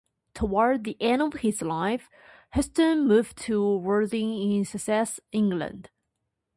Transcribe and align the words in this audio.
Towards 0.33 0.81
the 0.83 0.97
end 0.99 1.21
of 1.21 1.41
his 1.41 1.61
life, 1.61 2.09
Hudson 2.53 3.07
moved 3.07 3.37
to 3.43 3.77
Worthing 3.77 4.51
in 4.51 4.65
Sussex, 4.65 5.19
England. 5.31 5.91